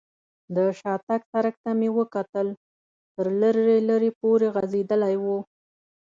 د 0.55 0.57
شاتګ 0.79 1.21
سړک 1.31 1.55
ته 1.63 1.71
مې 1.79 1.89
وکتل، 1.97 2.47
تر 3.15 3.27
لرې 3.41 3.77
لرې 3.89 4.11
پورې 4.19 4.47
غځېدلی 4.55 5.15
و. 5.23 5.25